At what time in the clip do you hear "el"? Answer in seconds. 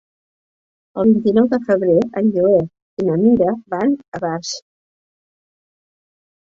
1.03-1.11